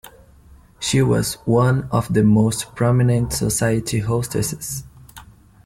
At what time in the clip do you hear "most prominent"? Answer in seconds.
2.23-3.33